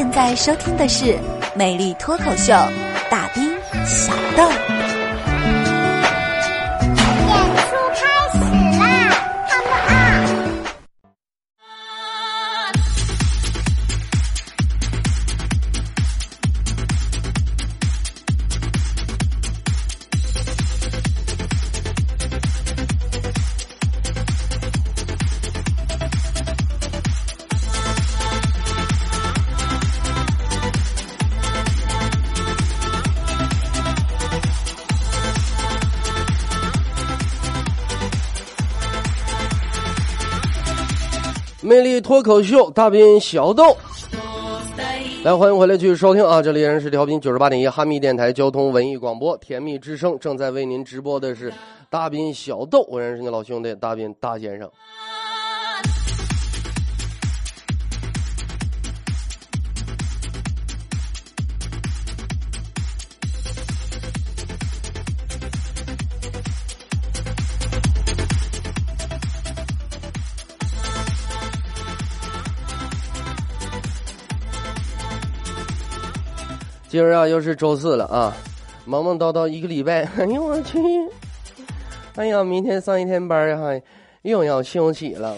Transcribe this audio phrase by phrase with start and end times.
[0.00, 1.04] 现在收听的是
[1.54, 2.54] 《美丽脱口秀》，
[3.10, 3.52] 大兵
[3.84, 4.69] 小豆。
[42.22, 43.74] 脱口秀，大兵小豆，
[45.24, 46.42] 来欢迎回来继续收听啊！
[46.42, 51.50] 这里依然是调频九十八点一哈密电台交通文艺广播，甜蜜之声正在为您直播的是
[51.88, 54.70] 大兵小豆，我认识你老兄弟大兵大先生。
[76.90, 78.36] 今儿啊，又是周四了啊，
[78.84, 80.76] 忙忙叨叨一个礼拜， 哎呦我去！
[82.16, 83.80] 哎呀，明天上一天班哈，
[84.22, 85.36] 又要休息了。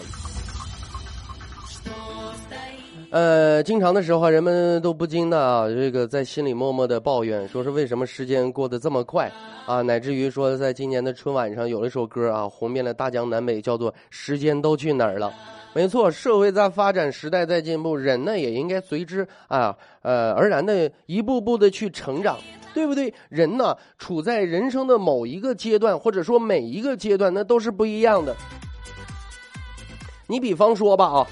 [3.11, 9.31] 呃，经常的时候，人们都不禁的啊，这个在心里默默的抱怨，说是为什么时间过得这么快
[9.67, 9.83] 啊？
[9.83, 15.27] 乃至于说，在今年的春晚上，有一首歌啊，红遍了大江南北，叫做《时间都去哪儿了》。
[15.75, 22.37] 没错，社会在发展，时代在进步，人呢也应该随之啊呃而然的一步步的去成长，
[22.75, 23.11] 对不对？
[23.27, 28.35] 人呢处在人生的某一个阶段，或者说每一个阶段，那都是不一样的。
[30.27, 31.27] 你比方说吧啊，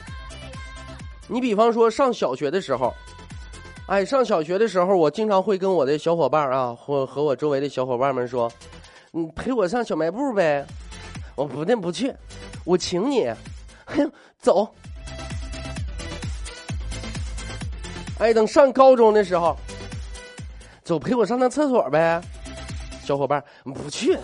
[1.27, 2.91] 你比方说上小学的时候，
[3.85, 8.51] 哎，上小学的时候，我经常会跟我的小伙伴啊，或和我周围的小伙伴们说，
[9.11, 10.65] 你陪我上小卖部呗，
[11.35, 12.11] 我不但不去，
[12.65, 13.31] 我请你。
[13.91, 14.07] 哎
[14.39, 14.73] 走！
[18.19, 19.57] 哎，等上高中的时候，
[20.83, 22.21] 走陪我上趟厕所呗，
[23.03, 24.17] 小伙伴不去，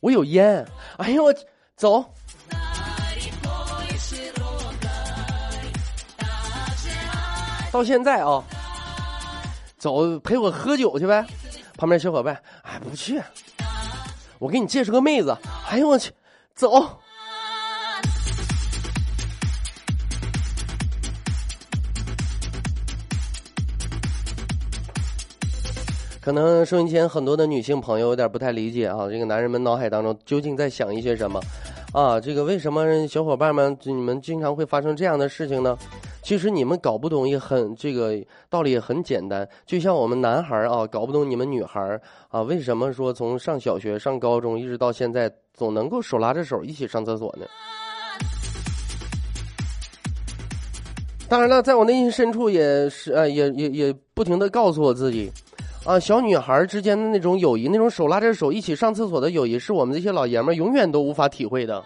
[0.00, 0.66] 我有烟。
[0.98, 1.34] 哎呦我
[1.76, 2.04] 走！
[7.70, 8.42] 到现在啊，
[9.78, 11.26] 走陪我喝酒去呗，
[11.76, 13.22] 旁边小伙伴哎不去，
[14.38, 15.36] 我给你介绍个妹子。
[15.68, 16.10] 哎呦我去，
[16.54, 16.98] 走！
[26.26, 31.40] 可能收音前很多的女性朋友有点不太理解啊，这个男人们脑海当中究竟在想一些什么？
[31.92, 35.78] 啊，这个为什么小伙伴们你们经常会发生这样的事情呢？
[36.24, 38.20] 其实你们搞不懂也很这个
[38.50, 41.80] 道理也很简单，就像我们男孩啊搞不懂你们女孩
[42.28, 47.46] 啊为什么说从上小学上高中一直到现在总能够手拉着手一起上厕所呢？
[51.28, 55.30] 当然了，在我内心深处也是呃也也也不停的告诉我自己。
[55.86, 61.80] 啊，小女孩之间的那种友谊，那种手拉着手一起上厕所的友谊，是我们这些老爷们永远都无法体会的。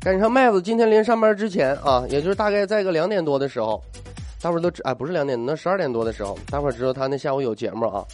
[0.00, 3.82] 赶上麦子今天临上班之前啊，也就是大概在个两点多的时候，
[4.40, 8.04] 大伙儿都知，哎，不是两点，那十二点多的时候，大伙儿知道他那下午有节目啊。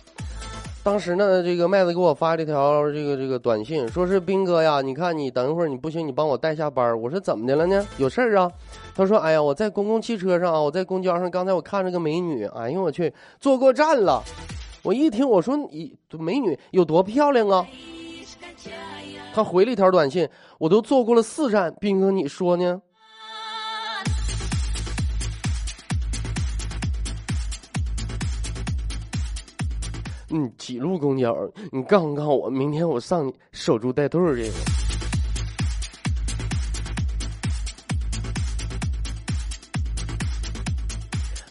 [0.83, 6.99] 当时呢，这个麦子给我发这条这个这个短信，说是兵哥呀，你看你等一会儿你不行，你帮我带下班。
[6.99, 7.87] 我说怎么的了呢？
[7.99, 8.51] 有事儿啊？
[8.95, 14.23] 他说，哎呀，我在公共汽车上啊，我在公交上，刚才我看着个美女，哎呦我去，坐过站了。
[14.83, 17.67] 我一听，我说你美女有多漂亮啊？
[19.35, 20.27] 他回了一条短信，
[20.59, 22.81] 我都坐过了四站，兵哥你说呢？
[30.33, 31.37] 你几路公交？
[31.73, 34.49] 你告诉告诉我，明天我上你守株待兔去。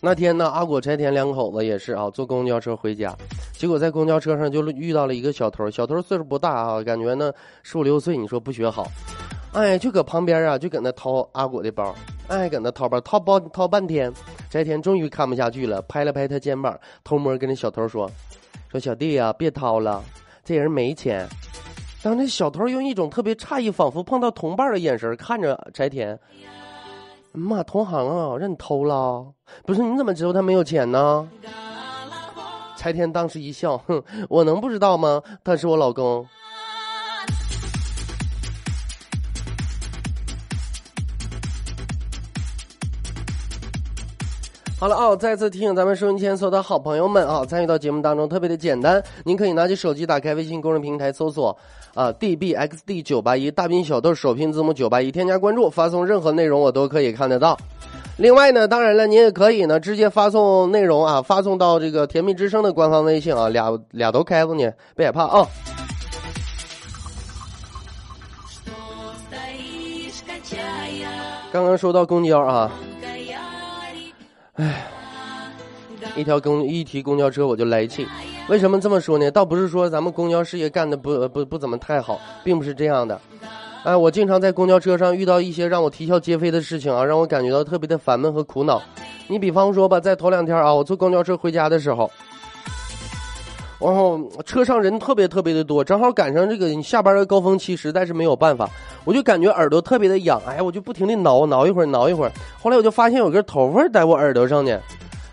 [0.02, 3.14] 那天呢，阿果、柴田两口子也是啊，坐公交车回家，
[3.52, 5.70] 结果在公交车上就遇到了一个小偷。
[5.70, 7.34] 小偷岁数不大啊，感觉呢
[7.64, 8.16] 十五六岁。
[8.16, 8.88] 你说不学好，
[9.52, 11.94] 哎，就搁旁边啊，就搁那掏阿果的包，
[12.30, 14.10] 哎，搁那掏包掏包掏半天。
[14.50, 18.10] 柴田终于看不下去了，拍了拍他肩膀，偷摸跟那小偷说。
[18.72, 20.04] 说小弟呀，别掏了，
[20.44, 21.28] 这人没钱。
[22.04, 26.18] 当那小偷用一种特别诧异，仿佛碰到同伴的眼神看着柴田。
[27.32, 29.26] 妈，同行啊，让你偷了？
[29.66, 31.28] 不是，你怎么知道他没有钱呢？
[32.78, 35.22] 柴田当时一笑，哼，我能不知道吗？
[35.44, 36.26] 他是我老公。
[44.80, 45.14] 好了啊！
[45.14, 51.50] 再次提醒咱们收音机前所有的好朋友们啊，参与到节目当中特别的简单，您可以拿起手机，打开微信公众平台，搜索
[51.94, 57.58] 啊 dbxd 九八一，大兵小豆首拼字母九八一，添加关注，发送任何内容我都可以看得到。
[58.16, 65.46] 另外呢，当然了，您也可以呢直接发送内容啊，发送到这个甜蜜之声的官方微信啊，俩俩都开着呢，别害怕啊。
[71.52, 72.72] 刚刚说到公交啊。
[74.60, 74.86] 哎，
[76.18, 78.06] 一条公一提公交车我就来气，
[78.50, 79.32] 为什么这么说呢？
[79.32, 83.18] 倒不是说咱们公交事业干的不不不怎么太好，并不是这样的。
[83.86, 88.82] 哎，我经常在公交车上遇到一些让我啼笑皆非的事情啊，让我感觉到特别的烦闷和苦恼。
[89.28, 92.12] 你比方说吧，在头两天啊，我坐公交车回家的时候，
[93.80, 98.70] 然后车上人特别特别的多，正好赶上这个你下班的高峰期，实在是没有办法。
[99.06, 102.32] 我就感觉耳朵特别的痒，哎，我就不停的挠挠一会儿，挠一会儿。
[102.62, 104.78] 后来我就发现有根头发在我耳朵上呢，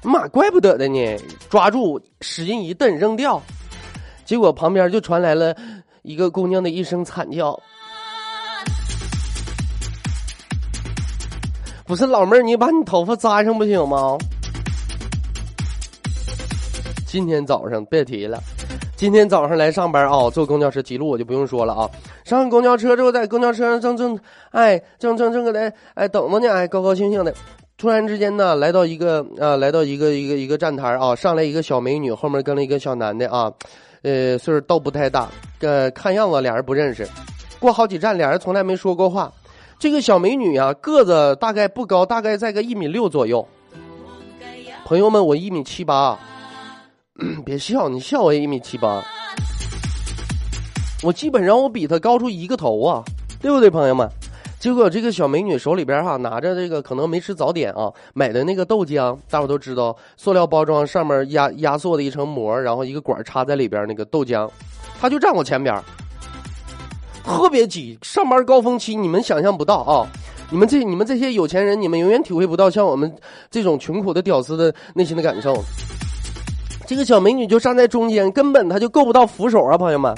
[0.03, 1.19] 妈，怪不得的呢！
[1.51, 3.43] 抓住，使劲一蹬，扔掉。
[4.25, 5.53] 结果旁边就传来了
[6.03, 7.59] 一个姑娘的一声惨叫
[11.85, 14.17] ：“不是老妹儿，你把你头发扎上不行吗？”
[17.17, 18.39] 今天早上别提了。
[18.95, 21.89] 今天早上来上班啊，坐公交车，记录我就不用说了啊。
[22.27, 24.21] 上公交车之后，在公交车上正正，
[24.51, 27.33] 哎，正正正搁那哎等着呢，哎，高高兴兴的。
[27.79, 33.51] 突然之间呢，来到一个啊，来到一个一个一个站台啊，上来一个小美女，后面跟了一个小男的啊，
[34.03, 35.31] 呃，岁数都不太大，
[35.61, 37.09] 呃，看样子俩人不认识。
[37.59, 39.33] 过好几站，俩人从来没说过话。
[39.79, 43.49] 这个小美女啊，个子大概不高，大概在个一米六左右。
[44.85, 46.19] 朋友们，我一米七八。
[47.45, 49.03] 别笑，你笑我也一米七八，
[51.03, 53.03] 我基本上我比他高出一个头啊，
[53.41, 54.09] 对不对，朋友们？
[54.59, 64.49] 结果这个小美女手里边哈拿着这个可能没吃早点啊，买的那个豆浆，大伙都知道，塑料包装上面压压缩的一层膜，然后一个管插在里边那个豆浆，
[65.01, 65.75] 她就站我前边，
[67.25, 67.99] 特别挤。
[68.03, 70.07] 上班高峰期你们想象不到啊，
[70.51, 73.15] 你们这你们这些有钱人，你们永远体会不到像我们
[73.51, 75.63] 这种穷苦的屌丝的内心的感受。
[76.87, 80.15] 这个小美女就站在中间，根本她就够不到扶手啊，朋友们，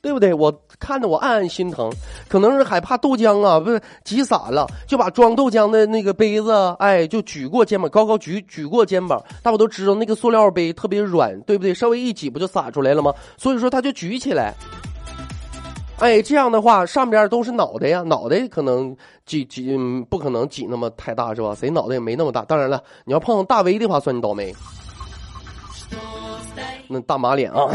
[0.00, 0.32] 对不对？
[0.32, 1.90] 我看着我暗暗心疼，
[2.26, 9.22] 可能是害怕豆浆啊，不是挤洒了，就把装豆浆的那个杯子，哎，就举过肩膀，高高举举过肩膀。
[9.42, 11.74] 大伙都知道那个塑料杯特别软，对不对？
[11.74, 13.12] 稍微一挤不就洒出来了吗？
[13.36, 14.54] 所以说她就举起来，
[15.98, 18.96] 哎，这样的话上边都是脑袋呀，脑袋可能
[19.26, 19.76] 挤挤
[20.08, 21.54] 不可能挤那么太大是吧？
[21.54, 22.42] 谁脑袋也没那么大。
[22.42, 24.54] 当然了，你要碰上大 V 的话，算你倒霉。
[26.88, 27.70] 那大马脸啊！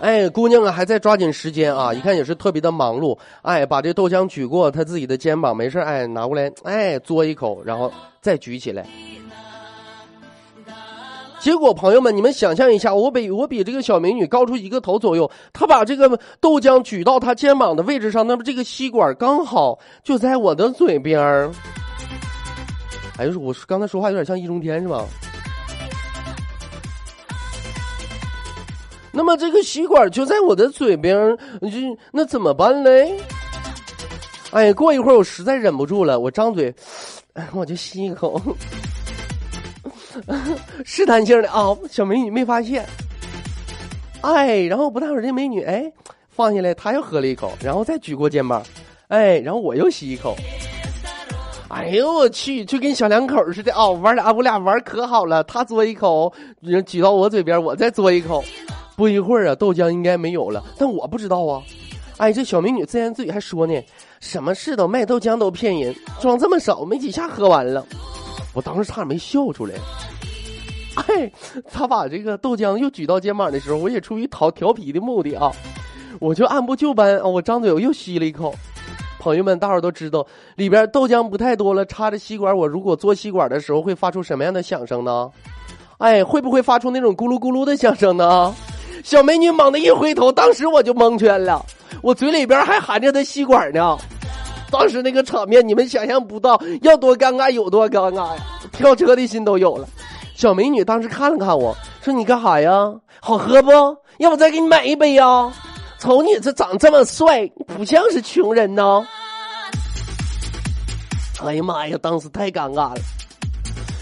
[0.00, 1.94] 哎，姑娘啊，还在抓紧时间啊！
[1.94, 3.18] 一看也是特别的忙碌。
[3.40, 8.86] 哎，把这豆浆举过她自己的肩膀，没事哎，拿过来，哎，嘬一口，然后再举起来。
[11.40, 21.50] 结果，朋友们，你们想象一下，我比我比这个小美女高出一个头左右，她把这个豆浆举到她肩膀的位置上，那么这个吸管刚好就在我的嘴边儿。
[23.16, 25.02] 哎，我刚才说话有点像易中天，是吧？
[29.14, 31.16] 那么这个吸管就在我的嘴边，
[31.62, 31.68] 就
[32.10, 33.16] 那怎么办嘞？
[34.50, 36.74] 哎，过一会儿我实在忍不住了，我张嘴，
[37.34, 38.40] 哎我就吸一口，
[40.84, 42.84] 试探性的啊，小美女没发现。
[44.20, 45.90] 哎，然后不大会儿，这美女哎
[46.28, 48.62] 放下来，她又喝了一口，然后再举过肩膀，
[49.08, 50.34] 哎，然后我又吸一口。
[51.68, 56.32] 哎呦我去，就跟小两口似的啊，玩俩我俩玩可好了，她嘬一口，
[56.86, 58.44] 举到我嘴边，我再嘬一口。
[58.96, 61.62] 不一会儿啊，豆浆应该没有了，但我不知道啊。
[62.16, 63.74] 哎，这小美女自言自语还说呢
[64.20, 67.84] ：“什么事都卖豆浆都骗人，装这么少，没几下喝完了。”
[68.54, 69.74] 我当时差点没笑出来。
[70.94, 71.28] 哎，
[71.72, 75.50] 他把这个豆浆又举到肩膀的时候，我也出于讨调皮的目的啊，
[76.20, 78.54] 我就按部就班啊，我张嘴我又吸了一口。
[79.18, 80.24] 朋友们，大伙都知道
[80.54, 85.28] 里边豆浆不太多了，插着吸管，我如果嘬吸管的时候会发出什么样的响声呢？
[85.98, 88.54] 哎，会不会发出那种咕噜咕噜的响声呢？
[89.04, 91.64] 小美女猛地一回头，当时我就蒙圈了，
[92.00, 93.98] 我嘴里边还含着她吸管呢。
[94.70, 98.42] 当时那个场面，你们想象不到要多尴尬有多尴尬呀！
[98.72, 99.86] 跳车的心都有了。
[100.34, 102.70] 小美女当时看了看我说：“你干哈呀？
[103.20, 103.70] 好喝不？
[104.18, 105.52] 要不再给你买一杯呀？
[105.98, 107.46] 瞅你这长这么帅，
[107.76, 109.06] 不像是穷人呢。”
[111.44, 111.98] 哎呀妈呀！
[112.00, 112.96] 当时太尴尬了。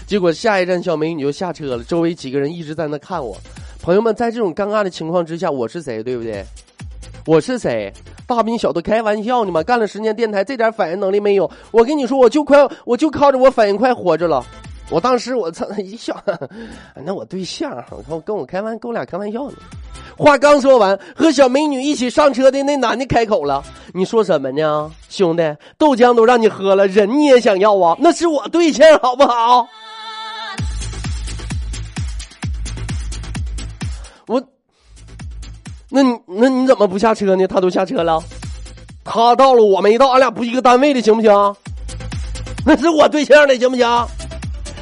[0.07, 3.35] 结果下一站小美女就下车了，周围几个人一直在那看我。
[3.83, 6.01] 朋友们，在这种尴尬的情况之下，我是谁？
[6.01, 6.41] 对不对？
[7.27, 7.91] 我是谁？
[8.25, 9.61] 大兵小子开玩笑呢吗？
[9.61, 11.51] 干了十年电台，这点反应能力没有？
[11.69, 14.41] 我跟你说，我就快，我就靠着我反应快活着了。
[14.89, 16.15] 我当时我操一笑，
[17.03, 19.57] 那我对象，我看跟我开玩，跟我俩开玩笑呢。
[20.15, 23.61] 话刚说完，和小美女一起上车的那男的开口了
[23.93, 25.43] ：“你说什么呢，兄弟？
[25.77, 27.97] 豆浆都让你喝了，人你也想要啊？
[27.99, 29.67] 那是我对象，好不好？”
[34.27, 34.41] 我，
[35.89, 37.45] 那你那你怎么不下车呢？
[37.47, 38.21] 他都下车了，
[39.03, 41.31] 他到了我没到，俺俩不一个单位的，行不行？
[42.65, 44.07] 那是我对象的，行不行？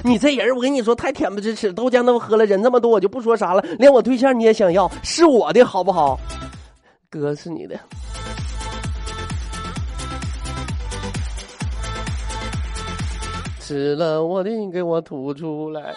[0.04, 3.64] 你这人，我跟你说太恬不知耻，豆浆都喝了，人这么多，我就不说啥了。
[3.78, 6.20] 连我对象你也想要，是我的好不好？
[7.10, 7.80] 哥是你的，
[13.60, 15.94] 吃了我的给我吐出来。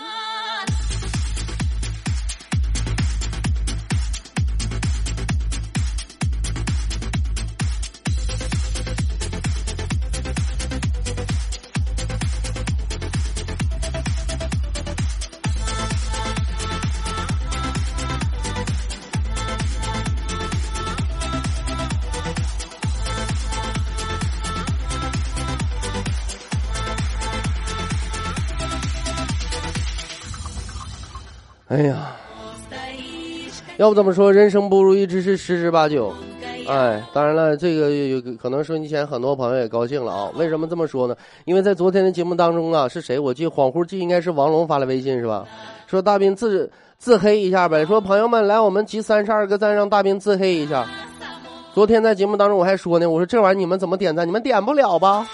[31.74, 32.14] 哎呀，
[33.78, 36.14] 要不怎么说人生不如意之事十之八九？
[36.68, 40.30] 哎，当然了，这个有可能收音机前很多朋友也高兴了啊。
[40.36, 41.16] 为什么这么说呢？
[41.46, 43.18] 因为在昨天的节目当中啊，是谁？
[43.18, 45.44] 我记恍惚记应该是王龙发了微信是吧？
[45.88, 47.84] 说大兵自自黑一下呗。
[47.84, 50.86] 说朋友们来，我们集三十二个赞，让大兵自黑一下。
[51.74, 54.24] 昨天在节目当中我还说呢，我说这玩意儿你们怎么点赞？
[54.24, 55.26] 你们点不了吧？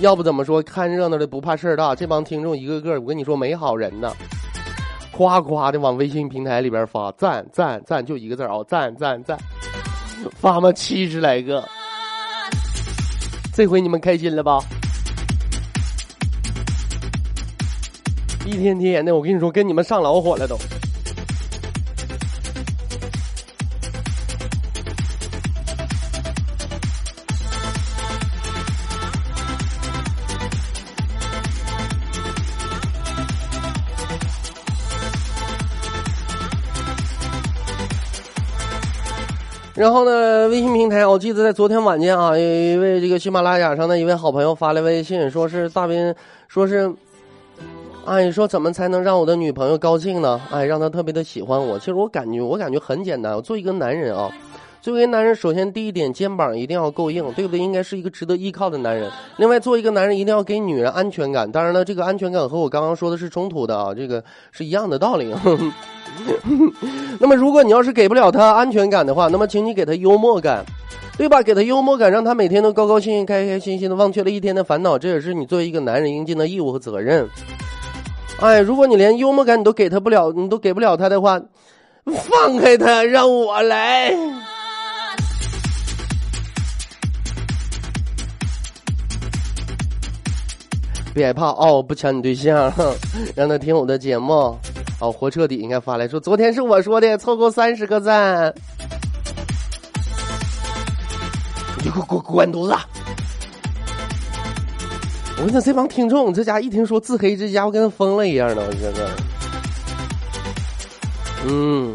[0.00, 1.94] 要不怎么说看热闹的不怕事儿大？
[1.94, 4.12] 这帮听众一个个，我跟你说没好人呢。
[5.12, 9.38] 夸夸的往微信平台里边发赞赞赞，就一个字啊，赞赞赞，
[10.34, 11.62] 发嘛七十来个，
[13.54, 14.58] 这回你们开心了吧？
[18.44, 20.56] 一天天的，我跟你说，跟你们上老火了都。
[39.82, 46.14] 然后呢，微信平台，我记得在昨天晚间啊，有一位这个喜马拉雅上的一位好朋友发来微信，说是大斌，
[46.46, 46.88] 说是，
[48.04, 50.40] 哎，说怎么才能让我的女朋友高兴呢？
[50.52, 51.76] 哎，让她特别的喜欢我。
[51.80, 53.34] 其实我感觉，我感觉很简单。
[53.34, 54.30] 我做一个男人啊，
[54.82, 57.60] 作为男人，首先第一点，肩膀一定要够硬，对不对？
[57.60, 59.08] 应该是一个值得依靠的男人。
[59.36, 61.50] 另外，做一个男人一定要给女人安全感。
[61.50, 65.32] 当然了，这个安全感和我刚刚说的是冲突的啊，这个是一样的道理。
[67.20, 70.64] 那么，如果你要是给不了他安全感的话，那么请你给他幽默感，
[71.16, 71.40] 对吧？
[71.40, 74.98] 给他幽默感，让他每天都高高兴兴、开开心心的，忘却了一天的烦恼。
[74.98, 77.28] 这也是你作为一个男人应尽的义务和责任。
[78.40, 81.40] 哎，如果你连幽默感你都给他不了，你都给不了他的话，
[82.04, 84.12] 放开他，让我来。
[91.14, 92.72] 别害怕哦，不抢你对象，
[93.34, 94.56] 让他听我的节目。
[95.00, 98.54] 哦，活彻底应该发来说，昨天是我说的，凑够三十个赞，
[101.78, 102.76] 你给我滚滚犊子！
[105.38, 109.10] 我跟你说，这帮听众，这家一听说自黑，这家伙跟疯了一样的，我觉得。
[111.48, 111.92] 嗯，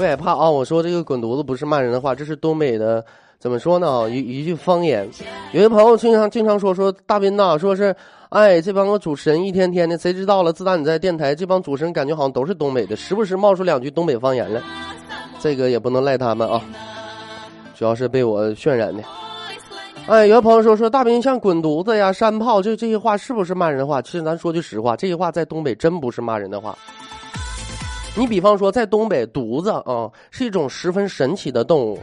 [0.00, 0.48] 不害怕啊！
[0.48, 3.04] 我说这个滚犊子不是骂人的话，这是东北的，
[3.38, 4.08] 怎么说呢？
[4.08, 5.06] 一一句方言。
[5.52, 7.94] 有些朋友经常经常说说大斌呐，说是。
[8.30, 10.52] 哎，这帮个主持人一天天的，谁知道了？
[10.52, 14.62] 自打你在电台，这帮主持人感觉好像都是东北的，时不时冒出两句东北方言来。
[15.38, 16.62] 这个也不能赖他们啊，
[17.76, 19.02] 主要是被我渲染的。
[20.06, 24.00] 哎，有的朋友说说大兵像滚犊子呀、山炮，这这些话是不是骂人的话？
[24.00, 26.74] 其实咱说句实话，这些话在东北真不是骂人的话。
[28.16, 31.98] 你比方说，在东北，犊子啊是一种十分神奇的动物，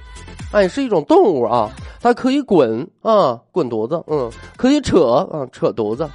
[0.51, 1.69] 哎，是一种动物啊。
[2.01, 6.07] 它可以滚啊，滚犊子，嗯，可以扯啊，扯犊子，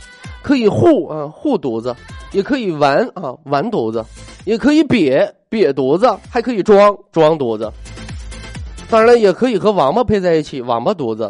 [0.43, 1.95] 可以护啊，护犊子，
[2.33, 4.03] 也可以玩啊，玩犊子，
[4.45, 7.71] 也可以瘪瘪犊子，还可以装装犊子。
[8.89, 11.29] 当然了，也可以和王八配在一起，王八犊子，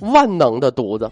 [0.00, 1.10] 万能的犊子。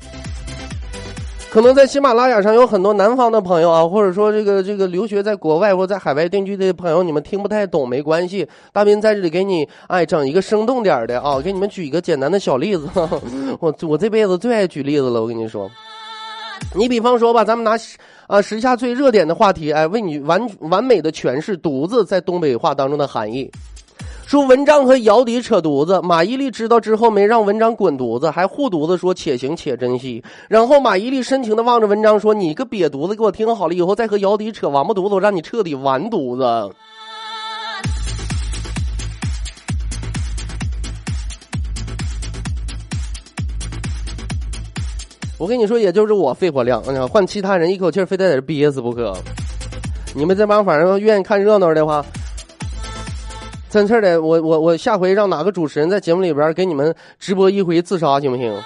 [1.54, 12.88] 可能在喜马拉雅上有很多南方的朋友啊，或者说这个这个留学在国外或在海外定居的朋友，你们听不太懂没关系，大斌在这里给你哎整一个生动点的啊，给你们举一个简单的小例子。
[13.60, 15.70] 我我这辈子最爱举例子了，我跟你说，
[16.74, 17.78] 你比方说吧，咱们拿
[18.26, 23.48] 啊时下最热点的话题，哎，为你完完美的诠释“独”字在东北话当中的含义。
[24.26, 30.22] 说文章和姚笛扯犊子，马伊琍知道之后没让文章滚犊子，还护犊子说且行且珍惜。
[30.48, 36.74] 然后马伊琍深情的望着文章说：“你个瘪犊子，给我听好了，以后再和姚笛扯王八犊子，我让你彻底完犊子。”
[45.38, 49.14] 我跟你说，也就是我肺活量，换其他人一口气非得在这憋死不可。
[50.14, 52.04] 你们这帮反正愿意看热闹的话，
[53.74, 58.56] 真事的，我我我下回让哪个主持人在节目里边给你们直播一回自杀，行不行？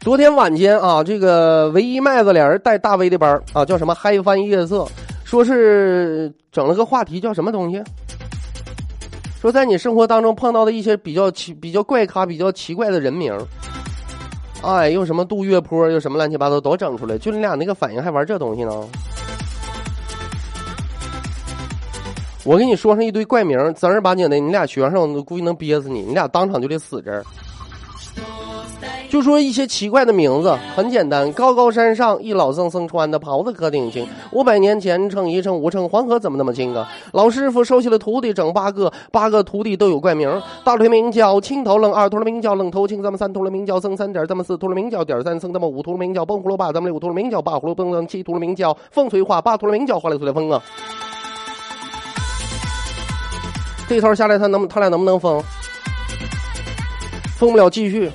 [0.00, 4.86] 昨天晚间啊，这个唯一麦子俩人带大 V 的班啊，叫什么嗨翻夜色，
[5.24, 7.82] 说是整了个话题，叫什么东西？
[9.40, 13.34] 说在你生活当中碰到的一些比较奇、比较怪咖、比较奇怪的人名。
[14.60, 18.70] 哎，又什么杜月坡，又什么乱七八糟都整出来，就你俩那个反应还玩这东西呢？
[22.44, 27.24] 我给你说上一堆怪名，正儿八经的，你俩学上，估计能憋死你，你俩当场就得死这儿。
[29.08, 31.32] 就说一些奇怪的名字，很简单。
[31.32, 34.06] 高高山上一老僧，僧穿的袍子可挺轻。
[34.32, 36.86] 五百年前称一称五称黄河怎么那么清啊？
[37.12, 40.28] 老师傅收下了徒弟整八个，八个徒弟都有怪名。
[40.64, 50.60] 大徒名叫青头愣，二徒名叫愣头青，咱们三徒名叫僧三点，咱们四徒名叫点三僧，咱们五徒名叫蹦葫芦把，咱们六徒名叫八葫芦蹦蹦，七徒名叫风吹花，八徒名叫花里胡来风啊。
[53.88, 55.42] 这套下来，他能他俩能不能疯？
[57.36, 58.10] 疯不了，继续。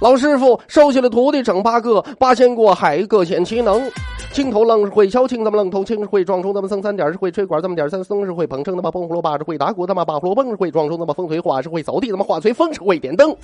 [0.00, 3.90] 老师傅收下了徒弟整八个，八仙过海各显其能。
[4.32, 13.34] 青头愣是会敲磬，他妈愣头青是会撞钟，他妈僧三点是会吹管，咱们点三僧是会捧秤，他妈崩葫芦把是会打鼓，他妈把葫芦蹦是会撞钟，他妈风吹花是会扫地，他妈花吹风是会点灯。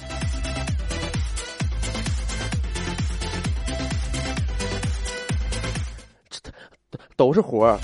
[6.29, 6.51] 这
[7.17, 7.79] 都是活儿。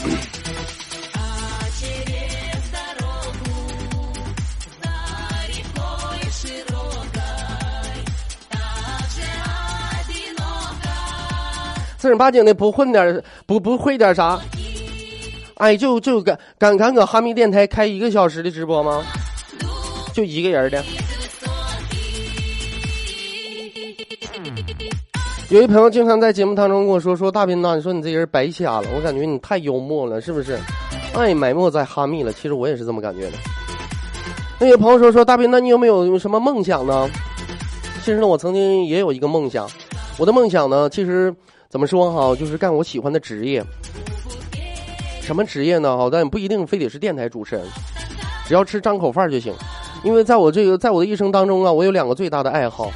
[11.98, 14.40] 正儿八经的不混点不不会点啥？
[15.56, 19.02] 哎，就就敢敢敢搁哈密电台开一个小时的直播吗？
[20.14, 20.84] 就一个人的。
[25.50, 30.56] 有一朋友经常在节目当中跟我说：“说大斌呐，你说你这人白瞎了。”我感觉你太幽默了，是不是？
[31.14, 32.32] 哎，埋没在哈密了。
[32.32, 33.38] 其实我也是这么感觉的。
[34.60, 37.10] 那有朋友说：“说大斌，那你有没有什么梦想呢？”
[38.04, 39.68] 其实呢，我曾经也有一个梦想。
[40.18, 41.34] 我的梦想呢，其实。
[41.68, 42.34] 怎么说哈？
[42.34, 43.62] 就是干我喜欢的职业。
[45.20, 45.94] 什么职业呢？
[45.98, 47.64] 哈，但不一定非得是电台主持人，
[48.46, 49.54] 只要吃张口饭就行。
[50.02, 52.90] 因为在我这个，在我的一生当中啊，我有两个最大的爱好，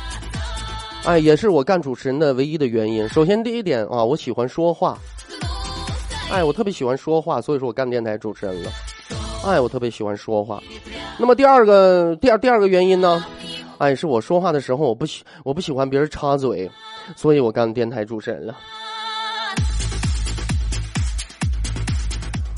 [1.05, 3.07] 哎，也是我干主持人的唯一的原因。
[3.11, 4.97] 首先第一点啊，我喜欢说话，
[6.31, 8.71] 哎，我特别喜欢说话，所以说我干电台主持人了。
[9.45, 10.63] 哎，我特别喜欢说话。
[11.19, 13.23] 那么第二个，第二第二个原因呢？
[13.77, 16.71] 哎，是我说话的时候，我不喜我不喜欢别人插嘴。
[17.17, 18.55] 所以我干电台主持人了。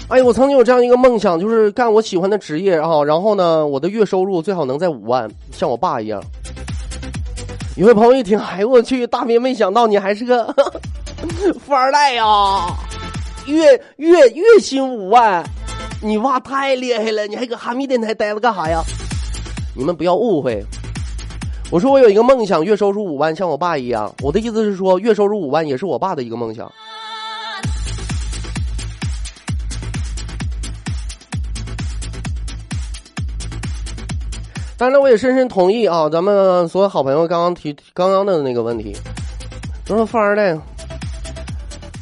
[0.08, 3.02] 哎我曾经有这样一个梦想，就是干我喜欢的职业啊。
[3.04, 6.22] 然后呢，我的月收入最好能在五万，像我爸一样。
[7.76, 10.54] 有位朋友一听，哎我去，大明没想到你还是个
[11.64, 12.24] 富二代呀！
[13.46, 15.42] 月月月薪五万，
[16.00, 17.26] 你爸太厉害了！
[17.26, 18.80] 你还搁哈密电台待着干啥呀？
[19.74, 20.64] 你们不要误会。
[21.74, 24.14] 我说我有一个梦想，月收入五万，像我爸一样。
[24.22, 26.70] 我的意思是说，月收入五万也是我爸的一个梦想。
[34.78, 38.96] 当然，我也深深同意啊，咱们所有好朋友刚刚提刚刚的那个问题，
[39.84, 40.54] 都说富二代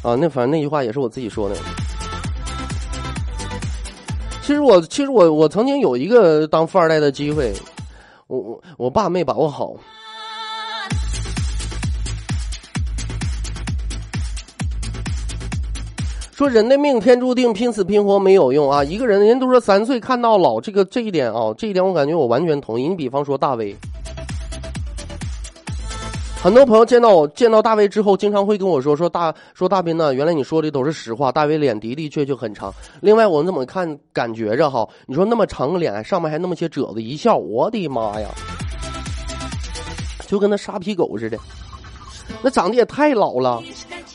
[0.03, 1.55] 啊，那反正那句话也是我自己说的。
[4.43, 7.51] 其实我，其实我，我曾经有一个当富二代的机会。
[8.37, 9.73] 我我爸没把握好，
[16.31, 18.83] 说人的命天注定，拼死拼活没有用啊！
[18.83, 22.87] 一个人人都说三岁看到老，这个这一点啊，这一点我感觉我完全同意。
[22.87, 23.75] 你比方说大威。
[26.43, 31.31] 很多朋友见到我见到大卫之后，经常会跟我说：“说大说大斌呢，原来你说的都是实话。
[31.31, 32.69] 大卫脸的的确确很长。
[32.99, 34.85] 另外，我们怎么看感觉着哈？
[35.05, 38.27] 你说那么长个脸，上面还那么些褶子，一笑，我的妈呀，
[40.27, 41.37] 就跟那沙皮狗似的。
[42.41, 43.63] 那长得也太老了。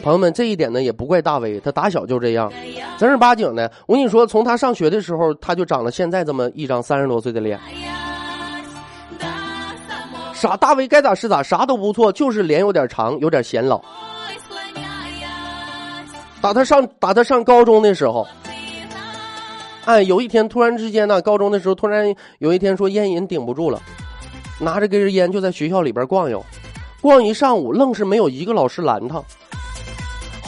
[0.02, 2.52] 朋友们，这一点呢也不怪大卫，他打小就这样，
[2.98, 3.72] 正儿八经的。
[3.86, 7.58] 我跟你说，从他上学的时候，他就长了现在这么一张三十多岁的脸。”
[10.40, 13.80] 啥大卫该咋是咋，啥都不错，就是脸有点长，有点显老。
[16.40, 18.24] 打他上打他上高中的时候，
[19.84, 23.82] 哎，有一天突然之间呢，高中的时候突然有一天说烟瘾顶不住了，
[24.60, 26.44] 拿着根烟就在学校里边逛悠，
[27.00, 29.20] 逛一上午，愣是没有一个老师拦他。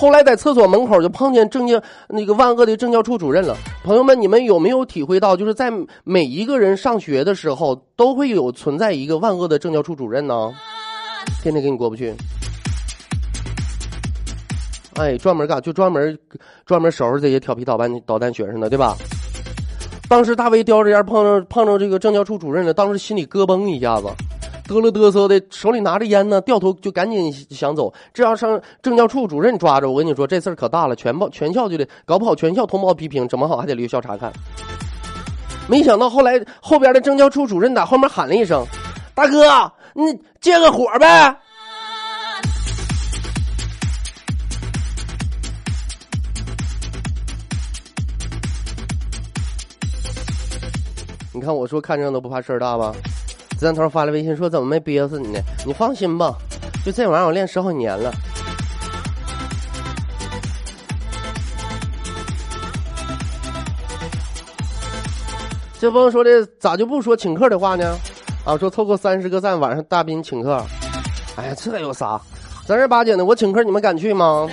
[0.01, 3.55] 后来在厕所门口就碰见政教那个万恶的政教处主任了。
[3.85, 5.71] 朋友们，你们有没有体会到，就是在
[6.05, 10.55] 每一个人上学的时候，都会有存在一个万恶的政教处主任呢？
[11.43, 12.15] 天天跟你过不去。
[14.95, 16.19] 哎，专门干就专门
[16.65, 18.97] 专门收拾这些调皮捣蛋捣蛋学生的，对吧？
[20.09, 24.09] 当时大卫叼着烟碰着碰着这个政教处主任了，当时心里咯嘣一下子，
[24.71, 27.93] 嘚了嘚瑟的，手里拿着烟呢，掉头就赶紧想走。
[28.15, 34.33] 这要上政教处主任抓着，我跟你说这事儿可大了，全报全校就得搞不好全校通报批评，整不好还得留校察看。
[35.67, 38.65] 没想到后来后边的政教处主任在后面喊了一声
[39.13, 40.05] ：“大哥，你
[40.41, 41.37] 借个火呗。”
[51.33, 52.95] 你看我说看热闹不怕事儿大吧？
[53.61, 55.41] 子弹头发来微信说怎么没憋死你呢？
[55.67, 56.35] 你放心吧，
[56.83, 58.11] 就这玩意儿我练十好几年了。
[65.79, 67.99] 这朋友说的咋就不说请客的话呢？
[68.47, 70.65] 啊，说凑够三十个赞，晚上大斌请客。
[71.37, 72.19] 哎呀，这有啥？
[72.67, 74.49] 正儿八经的，我请客，你们敢去吗？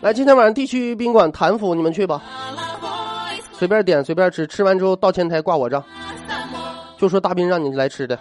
[0.00, 2.22] 来，今天晚上地区宾馆谭府，你们去吧，
[3.62, 5.80] 随便点，随便吃，吃完之后到前台挂我账，
[6.98, 8.18] 就说大兵让你来吃的。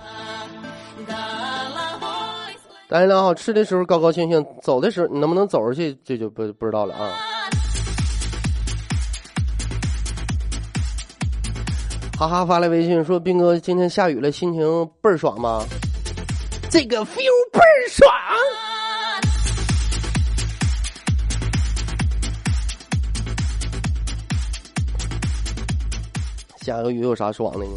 [2.87, 7.09] 大家俩好，吃的时候高高兴兴，走的时候你能不能走出去，这就不不知道了啊。
[12.19, 14.61] 哈哈，发来微信说：“兵哥，今天下雨了，心情
[15.01, 15.65] 倍儿爽吗？
[16.69, 18.07] 这个 feel 倍儿爽。”
[26.61, 27.71] 下个雨有啥爽的呢？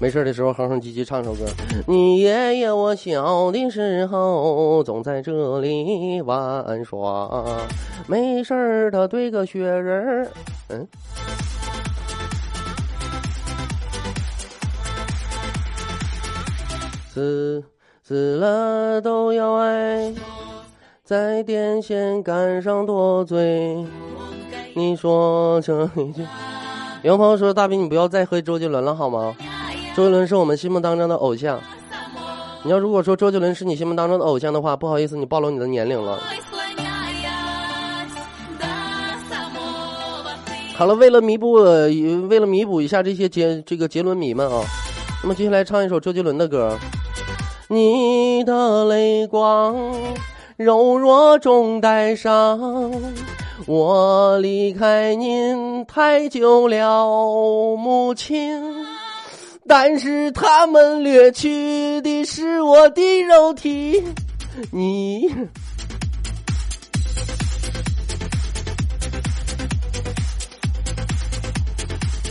[0.00, 1.44] 没事的时候哼哼唧唧唱首歌。
[1.86, 7.44] 你爷爷我小的时候总在这里玩耍，
[8.06, 10.30] 没事他堆个雪人
[10.68, 10.88] 嗯。
[17.12, 17.62] 死
[18.02, 20.14] 死了都要爱，
[21.04, 23.84] 在电线杆上多嘴。
[24.78, 26.22] 你说这一句，
[27.00, 29.34] 有朋友说：“大兵，你不要再黑周杰伦了好吗？
[29.96, 31.58] 周杰伦是我们心目当中的偶像。
[32.62, 36.18] 你要如果说周杰伦是你心目当中的偶像的话，不好意思，你暴露你的年龄了。”
[40.76, 44.62] 好了，为了弥补，为了弥补一下这些杰这个杰伦迷们啊，
[45.22, 46.78] 那么接下来唱一首周杰伦的歌，
[47.74, 49.74] 《你的泪光
[50.58, 52.60] 柔弱中带伤》。
[53.64, 58.62] 我离开您太久了，母亲，
[59.66, 64.04] 但是他们掠去的是我的肉体。
[64.70, 65.34] 你，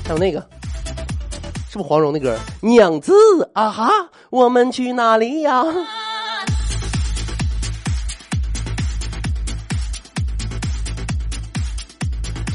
[0.06, 0.40] 还有那个，
[1.70, 2.38] 是不是黄蓉的歌？
[2.62, 3.12] 娘子
[3.54, 3.90] 啊哈，
[4.30, 5.66] 我们去哪里呀？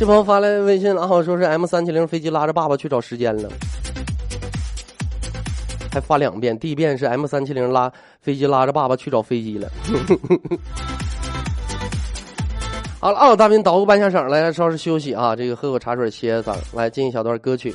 [0.00, 3.50] 这朋友发来微信然后，说是 M 三七零飞机拉着爸爸去找时间了，
[5.92, 9.68] 还发两遍，第一遍是 M 三七零拉飞机拉着爸爸去找飞机了。
[12.98, 17.74] 好了啊，大兵捣鼓半下场来稍事休息啊，这个喝口茶水歇歇嗓，来进一小段歌曲。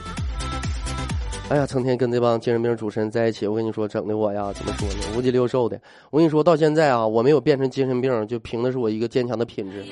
[1.50, 5.80] 哎呀，成天跟这帮精神病主持人在一起，我跟你说，整的我呀，怎么说呢，五脊六兽的。
[6.10, 9.86] 我跟你说到现在啊，我没有变成精神病，就凭的是我一个坚强的品质。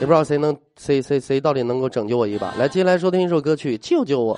[0.00, 2.54] 也不知道谁能谁谁谁到底能够拯救我一把。
[2.58, 4.34] 来，接下来收听一首歌曲《救救我》。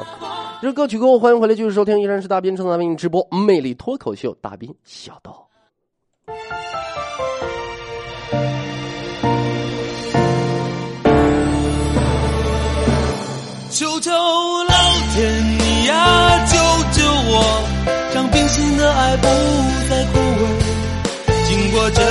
[0.61, 5.48] 这首歌曲给我欢迎回来，继续收听，依然是大斌正在为你直播《魅力脱口秀》，大斌小刀。
[13.70, 14.75] 求求老
[15.14, 16.57] 天，你呀救
[16.90, 17.62] 救我，
[18.12, 19.27] 让冰心的爱不
[19.88, 20.44] 再枯萎。
[21.48, 22.03] 经过这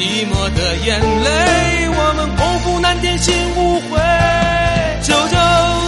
[0.00, 1.28] 寂寞的眼泪。
[1.92, 4.00] 我们共赴难天，心无悔。
[5.02, 5.36] 求求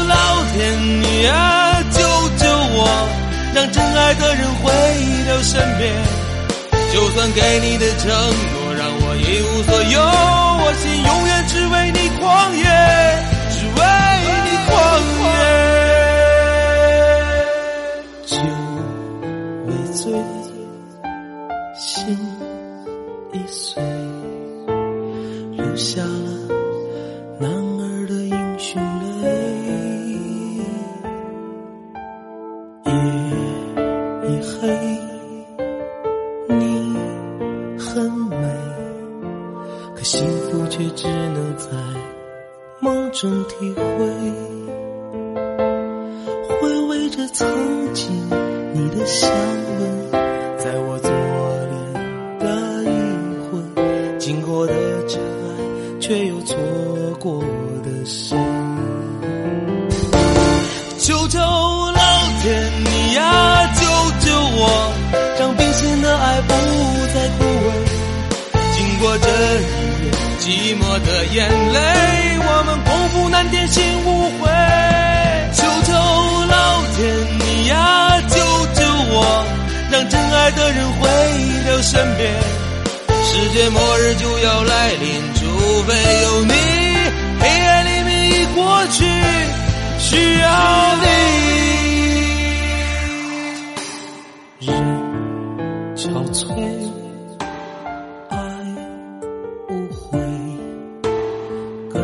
[0.05, 0.61] 老天，
[1.01, 1.99] 你啊，救
[2.37, 2.45] 救
[2.77, 3.09] 我，
[3.55, 4.71] 让真爱的人回
[5.27, 5.91] 到身边。
[6.93, 9.97] 就算给你的承诺让我一无所有，
[10.61, 12.69] 我心永远只为你狂野，
[25.73, 27.72] 留下了。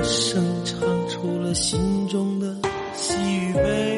[0.08, 2.56] 声唱出了心中的
[2.94, 3.97] 喜与悲。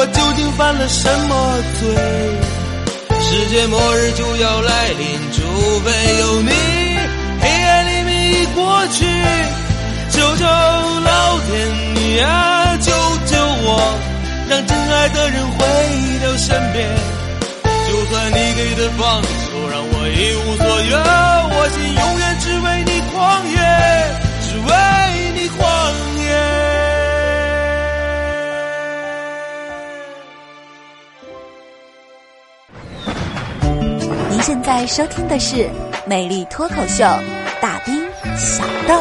[0.00, 1.90] 我究竟犯了什么罪？
[3.20, 5.42] 世界末日就要来临，除
[5.80, 6.52] 非有你，
[7.42, 9.04] 黑暗黎明已过去。
[10.10, 12.92] 求求老天，你呀救
[13.26, 13.98] 救我，
[14.48, 15.66] 让真爱的人回
[16.22, 16.88] 到身边。
[17.64, 19.26] 就算你给的放手
[19.68, 20.96] 让我一无所有，
[21.58, 23.58] 我心永远只为你狂野，
[24.46, 24.70] 只为
[34.48, 35.56] 现在收听的是
[36.06, 37.04] 《美丽脱口秀》，
[37.60, 37.94] 大兵
[38.34, 38.94] 小豆。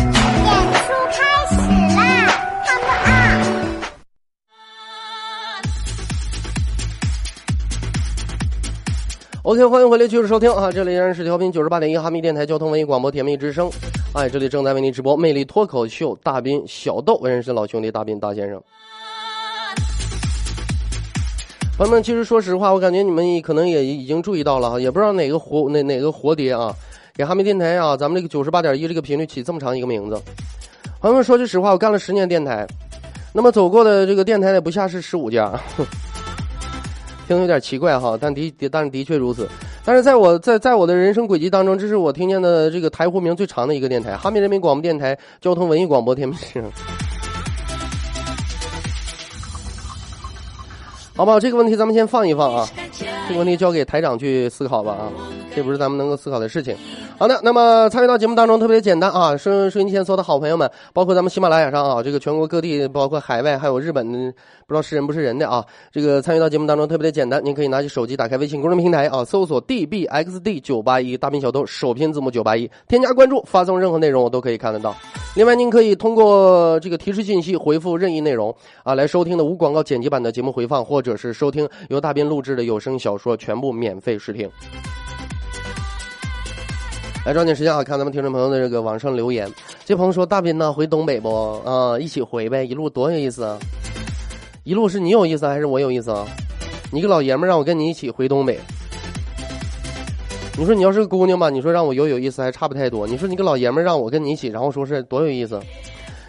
[0.00, 0.10] 演
[0.74, 1.54] 出开始
[1.94, 2.26] 啦，
[2.64, 3.06] 哈姆啊
[9.44, 10.72] ！OK，欢迎回来，继续收听啊！
[10.72, 13.70] 这里依然是调频九十八点一哈密电台交通文艺广播甜蜜之声，
[14.14, 18.60] 哎，这里正在为您直播魅力脱口秀大斌小豆，我认识老兄弟大斌大先生。
[21.76, 26.72] 朋友们，其实说实话，我感觉你们可能也已经注意到了哈，也不知道哪个活哪哪个活爹啊，
[27.16, 30.16] 给哈密电台啊，咱们这个九十八点一这个频率起这么长一个名字。
[31.00, 32.64] 朋友们，说句实话，我干了十年电台，
[33.32, 35.52] 那么走过的这个电台也不下是十五家。
[37.26, 39.48] 听有点奇怪哈，但的的但是的确如此。
[39.84, 46.62] 但是在我在在我的人生轨迹当中，这是我听见的这个台呼名最长的一个电台——哈密人民广播电台交通文艺广播天之
[51.16, 52.68] 好吧，这个问题咱们先放一放啊，
[53.28, 55.12] 这个问题交给台长去思考吧啊，
[55.54, 56.76] 这不是咱们能够思考的事情。
[57.16, 64.04] 好的，那么参与到节目当中特别简单啊，收收音机前所有的好朋友们，包括咱们喜马拉雅上啊，这个全国各地，包括海外，还有日本，
[64.66, 74.92] 不知道是人不是人的啊，这个参与到节目当中特别的简单，您可以拿起手机打开微信公众平台啊，搜索 dbxd 九八一大兵小豆首拼字母九八一，添加关注，发送任何内容我都可以看得到。
[75.36, 84.48] 另外，您可以通过这个提示信息回复任意内容啊，来收听的无广告剪辑版的节目回放，或者是收听由大斌录制的有声小说，全部免费试听。
[87.26, 87.82] 来，抓紧时间啊！
[87.82, 89.50] 看咱们听众朋友的这个网上留言。
[89.84, 91.60] 这朋友说：“大斌呢，回东北不？
[91.64, 93.58] 啊，一起回呗，一路多有意思啊！
[94.62, 96.24] 一路是你有意思还是我有意思啊？
[96.92, 98.60] 你个老爷们儿让我跟你一起回东北，
[100.56, 103.06] 你说你要是个姑娘吧，你说让我有有意思还差不太多。
[103.06, 105.60] 你说你个老爷们让我跟你一起，然后说是多有意思？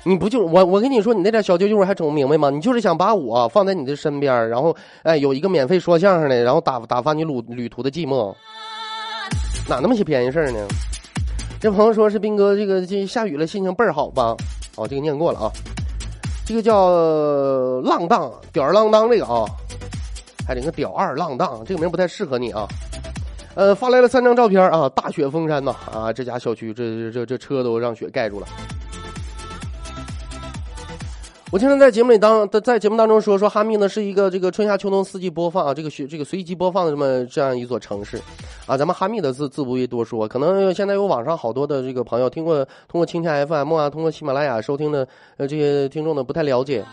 [0.04, 2.50] 你不就我我跟你说，你那点小九九还整不明白吗？
[2.50, 8.34] 你就是想把我放在你的身边，然后哎有一个免费说相声的，然后打打发你旅旅途的寂寞。”
[9.68, 10.60] 哪那么些便宜事儿呢？
[11.60, 14.36] 这朋友说是斌哥，这个这下雨了，心情倍儿好吧？
[14.76, 15.52] 哦，这个念过了啊。
[16.46, 19.46] 这个叫浪荡吊儿郎当，这个啊，
[20.48, 22.68] 还得个吊二浪荡，这个名不太适合你啊。
[23.56, 28.48] 呃，发来了三张照片啊，大雪封山呐啊，这家小区这这这车都让雪盖住了。
[31.52, 38.20] 我经常在节目里当在节目当中说说哈密呢是一个这个春夏秋冬四季播放啊，这个学这个随机播放的这么这样一座城市，
[38.66, 42.58] 啊，咱们哈密的字字不必多说，可能现在有网上好多的这个朋友听过
[42.90, 46.84] 通过蜻蜓 FM 啊，通过喜马拉雅收听的呃这些听众呢不太了解。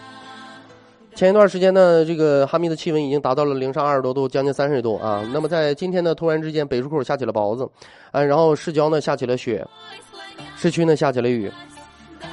[1.14, 5.22] 前一段时间呢，这个哈密的气温已经达到了零上二十多度，将近三十度啊。
[5.32, 7.68] 那么在今天呢，突然之间北出口下起了雹子，
[8.10, 9.64] 啊，然后市郊呢下起了雪，
[10.56, 11.52] 市区呢下起了雨。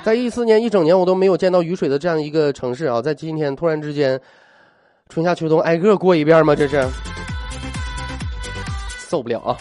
[0.04, 4.20] 在一四年一整年我都没有见到雨水的这样一个城市啊，在今天突然之间，
[5.10, 6.56] 春夏秋冬挨个过一遍吗？
[6.56, 6.84] 这是
[8.98, 9.58] 受不了啊！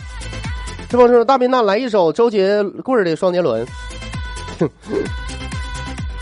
[0.88, 3.66] 这帮是大斌呐，来一首周杰棍的《双节轮》。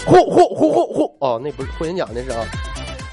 [0.07, 1.17] 呼呼呼呼呼！
[1.19, 2.45] 哦，那不是霍元甲，那是啊。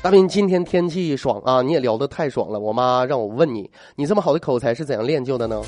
[0.03, 2.59] 大斌，今天天气爽啊，你也聊得太爽了。
[2.59, 5.61] 我妈让我问你，你这么好的口才是怎样练就的呢？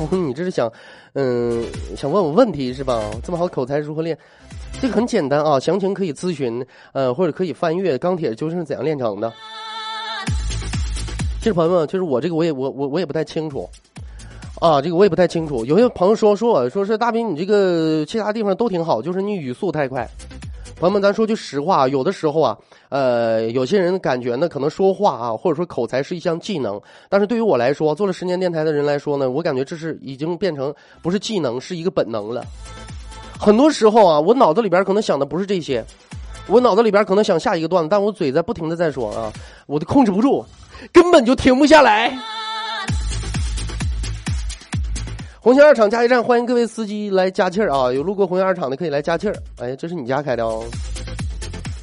[0.00, 0.72] 哦，你这是想，
[1.12, 1.62] 嗯，
[1.94, 2.98] 想问我问题是吧？
[3.22, 4.16] 这么好口才如何练？
[4.80, 9.28] 这个很简单啊，详情可以咨询，呃，或者可以翻阅《钢铁究竟是怎样炼成的》。
[11.40, 13.68] 其实朋友们，就是我这个我也我我我也不太清楚，
[14.58, 15.66] 啊，这个我也不太清楚。
[15.66, 20.08] 有些朋友说说我说是大斌，你这个其他地方都挺好，就是你语速太快。
[20.80, 22.56] 朋友们，咱说句实话，有的时候啊，
[22.88, 32.42] 呃，有些人感觉呢，可能说话啊，或者说口才是一项技能，但是对于我来说，做了十年电台的人来说呢，我感觉这是已经变成不是技能，是一个本能了。
[33.38, 35.84] 很多时候啊，我脑子里边可能想的不是这些，
[36.46, 39.30] 我脑子里边可能想下一个段子，但我嘴在不停的在说啊，
[39.66, 40.42] 我都控制不住，
[40.94, 42.18] 根本就停不下来。
[45.42, 47.90] 红星二厂加油站，欢迎各位司机来加气儿啊！
[47.90, 49.34] 有路过红星二厂的可以来加气儿。
[49.58, 50.62] 哎，这是你家开的哦。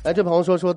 [0.03, 0.75] 哎，这朋友说说。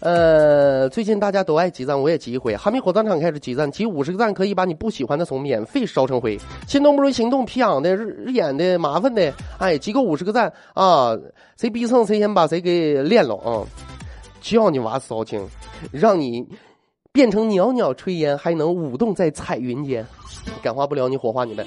[0.00, 2.56] 呃，最近大家都爱集赞，我也集一回。
[2.56, 6.40] 哈密火葬场开始集赞，集五十个赞可以把你不喜欢的葱免费烧成灰。
[6.66, 11.14] 心动不如行动，皮痒的、日日眼的、麻烦的，哎，集够五十个赞啊！
[11.58, 13.60] 谁逼蹭谁先把谁给练了啊！
[14.40, 15.46] 叫你娃骚情，
[15.92, 16.48] 让你
[17.12, 20.06] 变成袅袅炊烟，还能舞动在彩云间。
[20.62, 21.66] 感化不了你，火化你们。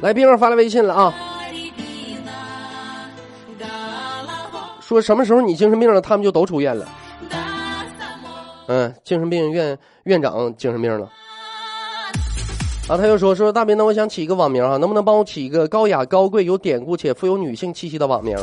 [0.00, 1.14] 来，兵儿发来微信了啊！
[4.80, 6.88] 说什么时候你精神病了，他们就都出院了。
[8.68, 11.10] 嗯，精神病院院长精神病了。
[12.88, 18.34] 啊，他又说说大斌，那我想起一个网名啊，能不能帮我起一个高雅高贵、有典故且富有女性气息的网名？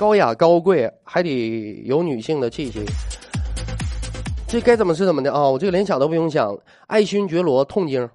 [0.00, 2.82] 高雅高贵还得有女性的气息，
[4.48, 5.42] 这该怎么是怎么的啊？
[5.42, 8.08] 我这个连想都不用想，爱新觉罗痛经。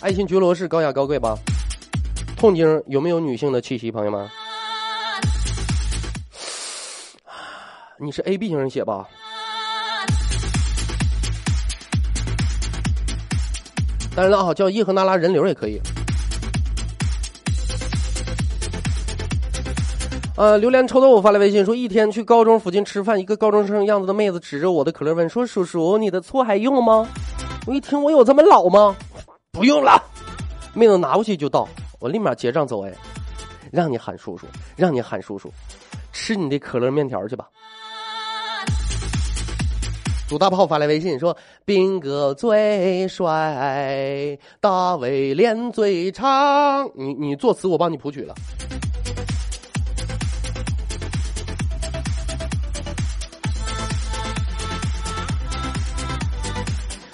[0.00, 1.36] 爱新觉罗是高雅高贵吧？
[2.38, 4.26] 痛经有没有女性的气息，朋友们？
[8.00, 9.06] 你是 A B 型人血吧？
[14.16, 15.78] 当然了啊，叫叶赫那拉人流也可以。
[20.42, 27.08] 呃，榴莲臭豆腐发来微信说，一天去高中附近吃饭，一个高中生样子的妹子指着我的可乐问说：“叔叔，你的醋还用吗？”
[27.64, 28.96] 我一听，我有这么老吗？
[29.52, 30.02] 不用了，
[30.74, 31.68] 妹子拿过去就倒。
[32.00, 32.92] 我立马结账走哎，
[33.70, 35.48] 让你喊叔叔，让你喊叔叔，
[36.10, 37.46] 吃你的可乐面条去吧。
[40.28, 48.34] 朱大炮发来微信说：“兵哥最帅，大卫脸最长。”你你作词，我帮你谱曲了。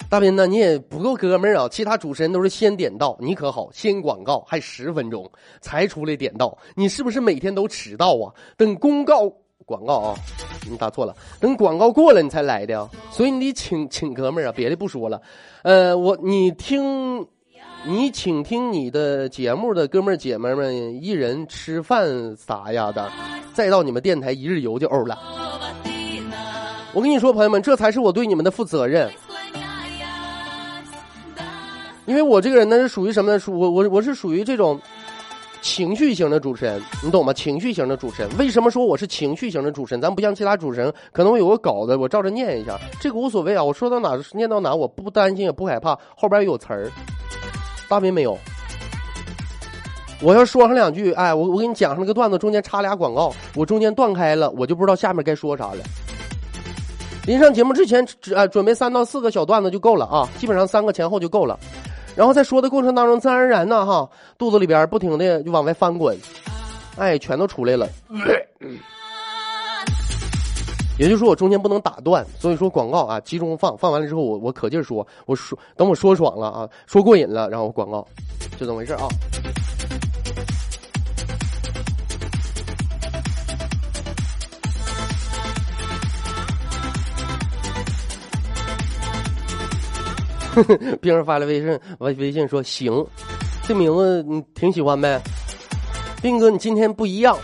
[0.09, 0.47] 大斌呢？
[0.47, 1.69] 你也不够哥们儿啊！
[1.69, 3.69] 其他主持人都是先点到，你可好？
[3.71, 5.29] 先广告还十分钟
[5.61, 8.33] 才出来点到，你是不是每天都迟到啊？
[8.57, 9.31] 等公告
[9.67, 10.15] 广告啊，
[10.67, 14.53] 你打错了，等广告过了你才来的，所以你得请请哥们儿啊！
[14.55, 15.21] 别的不说了，
[15.61, 17.27] 呃，我你听，
[17.85, 23.11] 你请听你的节目的哥们儿姐们们一人吃饭啥呀的，
[23.53, 25.19] 再到你们电台一日游就欧了。
[26.95, 29.07] 我跟你说，朋友们，这才是我对你们的负责任。
[32.09, 33.37] 因为我这个人呢是属于什么呢？
[33.37, 34.81] 属我我我是属于这种
[35.61, 37.31] 情绪型的主持人，你懂吗？
[37.31, 40.01] 情绪型的主持人，为什么说我是情绪型的主持人？
[40.01, 43.63] 咱不像其他主持人，可能我有个稿子，我照着念一下，这个无所谓啊。
[43.63, 46.89] 我说到哪念到哪，我不担心也不害怕，后边有词儿。
[47.87, 48.35] 大斌没有，
[50.23, 55.83] 我要说上两句，哎，我我给你讲上那个段子，中间插俩广告，我中间断开了，我就不知道下面该说啥了。
[57.27, 61.59] 临上节目之前，只啊准备三到四个小段子就够了啊，基本上三个前后就够了。
[62.19, 66.19] 然后在说的过程当中，自然而然呢，哈，肚子里边不停的就往外翻滚，
[66.97, 67.87] 哎，全都出来了。
[70.97, 78.05] 也就是说，我中间不能打断，所以说广告啊，集中放，放完了之后，我我可劲儿说，我说等我说爽了啊，说过瘾了，然后广告。
[78.57, 79.07] 就这么回事啊。
[91.01, 93.05] 冰儿发来微信，微微信说行，
[93.63, 95.21] 这名字你挺喜欢呗。
[96.21, 97.37] 斌哥，你今天不一样。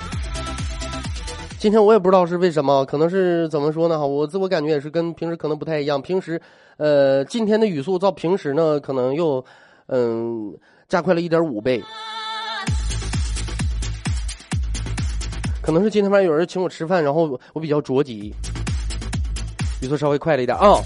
[1.58, 3.98] 今天我也不知道是为什么，可能是怎么说呢？
[3.98, 6.02] 哈，我自我感觉也是跟平时可能不太一样。
[6.02, 6.40] 平时，
[6.78, 9.44] 呃，今天的语速照平时呢，可能又，
[9.88, 10.54] 嗯，
[10.88, 11.82] 加快了一点五倍。
[15.62, 18.32] 可能是今天晚上有人请我吃饭，然后我比较着急，
[19.82, 20.80] 语速稍微快了一点啊。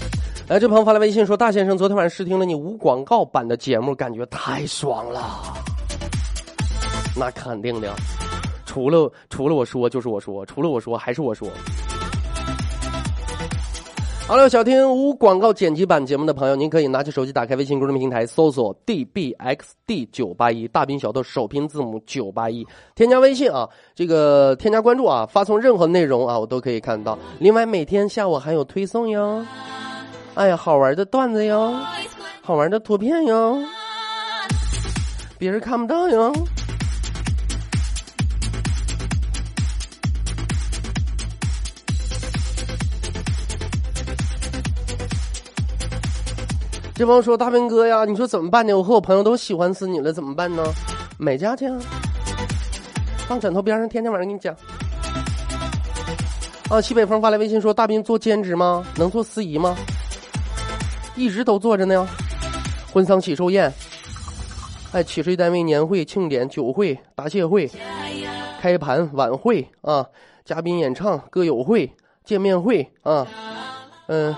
[0.50, 5.40] 来，这朋友发来微信说：“大先生，昨天晚上试听了你无广告版的节目，感觉太爽了。”
[7.16, 7.94] 那肯定的，
[8.66, 11.46] 除了除了我说就是我说，除了我说还是我说。
[14.26, 27.16] 好了，想听无广告剪辑版节目的朋友，您可以拿起手机，打开微信公众平台，搜索 dbxd 九八一，大兵小豆首拼字母九八一，添加微信啊，这个添加关注啊，发送任何内容啊，我都可以看到。
[27.38, 29.46] 另外，每天下午还有推送哟。
[30.40, 31.76] 哎呀，好玩的段子哟，
[32.40, 33.62] 好玩的图片哟，
[35.36, 36.32] 别人看不到哟。
[46.94, 48.74] 这帮说大兵哥呀，你说怎么办呢？
[48.74, 50.64] 我和我朋友都喜欢死你了，怎么办呢？
[51.18, 51.78] 买家去啊，
[53.28, 54.56] 放枕头边上，天天晚上给你讲。
[56.70, 58.82] 啊，西北风发来微信说：大兵做兼职吗？
[58.96, 59.76] 能做司仪吗？
[61.16, 62.08] 一直都做着呢。
[62.92, 63.72] 婚丧喜寿宴，
[64.92, 67.70] 哎，企事业单位年会、庆典、酒会、答谢会、
[68.60, 70.06] 开盘晚会啊，
[70.44, 71.92] 嘉宾演唱、歌友会、
[72.24, 73.26] 见面会啊，
[74.08, 74.34] 嗯。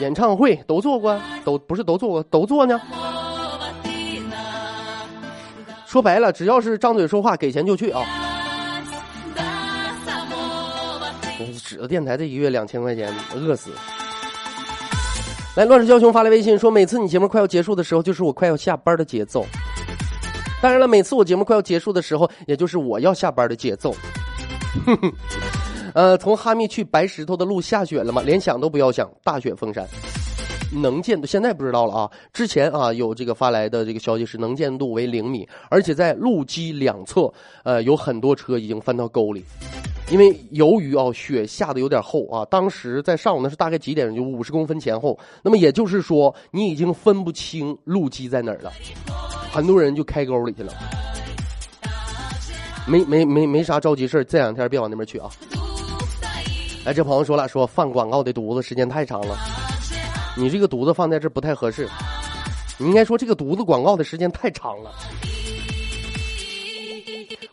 [0.00, 2.80] 演唱会都做过，都不是都做过，都做呢。
[5.86, 8.02] 说白了，只要是张嘴说话，给钱就去啊。
[11.62, 13.70] 指着电台这一个月两千块钱，饿死。
[15.56, 19.46] 来，乱世枭雄发来微信说，每次你节目快要结束的时候，就是我快要下班的节奏。
[20.60, 23.94] 当然了，每次我节目快要结束的时候，也就是我要下班的节奏。
[24.84, 25.12] 哼哼。
[25.94, 28.20] 呃，从哈密去白石头的路下雪了吗？
[28.20, 29.86] 连想都不要想，大雪封山，
[30.72, 32.10] 能见度现在不知道了啊。
[32.32, 37.32] 之前啊有这个发来的这个消息是能见度为零米，而且在路基两侧，
[37.62, 39.44] 呃有很多车已经翻到沟里，
[40.10, 44.14] 因为由于啊雪下的有点厚啊，当时在上午那是大概几点？
[44.14, 48.70] 就五十公分前后，那么也就是说你已经分不清路基在哪儿了，
[49.50, 50.72] 很多人就开沟里去了，
[52.86, 55.30] 没没没没啥着急事这两天别往那边去啊。
[56.84, 59.38] 哎，这朋友说了，说放广告的犊子时间太长了，
[60.36, 61.88] 你这个犊子放在这不太合适，
[62.76, 64.92] 你应该说这个犊子广告的时间太长了。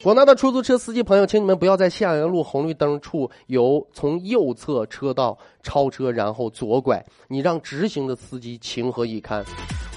[0.03, 9.45] 广大的出租车司机朋友，请你们不要在向阳路红绿灯处由从右侧车道超车，然后左拐，你让直行的司机情何以堪？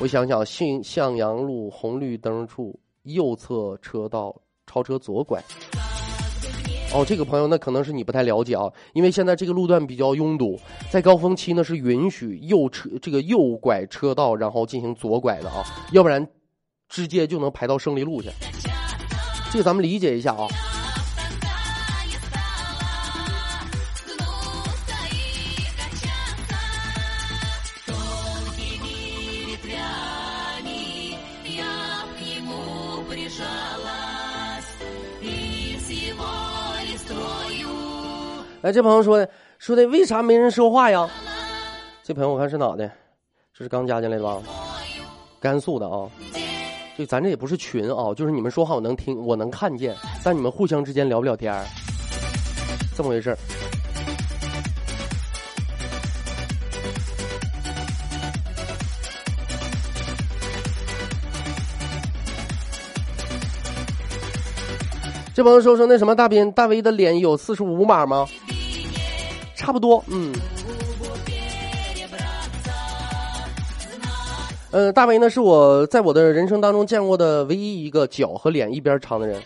[0.01, 4.35] 我想想，向向阳路红绿灯处右侧车道
[4.67, 5.43] 超车左拐。
[6.93, 16.29] 哦，这个朋友那可能是你不太了解啊，因为现在这个路段比较拥堵，在高峰期呢是允许右车这个右拐车道，然后进行左拐的啊，要不然
[16.91, 18.29] 直接就能排到胜利路去。
[19.55, 20.49] 这咱们理解一下啊。
[38.63, 41.09] 哎，这朋友说的说的，为啥没人说话呀？
[42.03, 42.91] 这朋友我看是哪的？
[43.57, 44.43] 这是刚加进来的吧？
[45.39, 46.11] 甘肃的啊。
[46.97, 51.65] 这咱这也不是群啊，就是你们说话我能听，我能看见，但你们互相之间聊不了天儿
[52.97, 53.39] 这么回事儿
[65.35, 68.25] 这朋友说说那什么大斌大威的脸有四十五码吗？
[69.57, 70.33] 差不多，嗯，
[74.75, 79.41] 呃，大为呢是我在我的人生当中见过的唯一一个脚和脸一边长的人，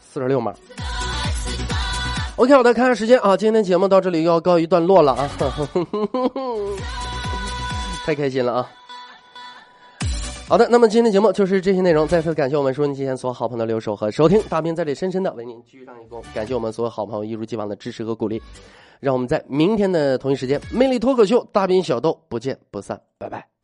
[0.00, 0.52] 四十六码。
[2.34, 5.30] OK，好的，看看时间啊，今天节目到这里要告一段落了啊，
[8.04, 8.68] 太开心了啊。
[10.48, 12.08] 好的，那么今天节目就是这些内容。
[12.08, 14.42] 再次感谢我们收音机前所有好朋友的留守和收听。
[14.48, 18.42] 大兵在这里深深的为您鞠上一躬，感谢我们所有好朋友一如既往的支持和鼓励。
[18.98, 23.59] 让我们在明天的同一时间，魅力脱口秀大兵小豆不见不散，拜拜。